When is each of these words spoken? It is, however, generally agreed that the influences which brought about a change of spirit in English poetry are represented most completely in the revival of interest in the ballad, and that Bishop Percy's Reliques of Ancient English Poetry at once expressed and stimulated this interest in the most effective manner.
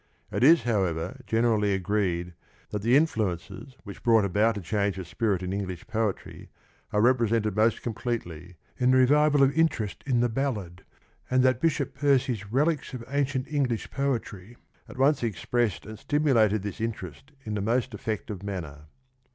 It 0.31 0.43
is, 0.43 0.63
however, 0.63 1.19
generally 1.27 1.75
agreed 1.75 2.33
that 2.71 2.81
the 2.81 2.97
influences 2.97 3.75
which 3.83 4.01
brought 4.01 4.25
about 4.25 4.57
a 4.57 4.61
change 4.61 4.97
of 4.97 5.07
spirit 5.07 5.43
in 5.43 5.53
English 5.53 5.85
poetry 5.85 6.49
are 6.91 7.01
represented 7.03 7.55
most 7.55 7.83
completely 7.83 8.55
in 8.79 8.89
the 8.89 8.97
revival 8.97 9.43
of 9.43 9.55
interest 9.55 10.03
in 10.07 10.19
the 10.19 10.27
ballad, 10.27 10.83
and 11.29 11.43
that 11.43 11.61
Bishop 11.61 11.93
Percy's 11.93 12.51
Reliques 12.51 12.95
of 12.95 13.03
Ancient 13.09 13.47
English 13.47 13.91
Poetry 13.91 14.57
at 14.89 14.97
once 14.97 15.21
expressed 15.21 15.85
and 15.85 15.99
stimulated 15.99 16.63
this 16.63 16.81
interest 16.81 17.31
in 17.45 17.53
the 17.53 17.61
most 17.61 17.93
effective 17.93 18.41
manner. 18.41 18.87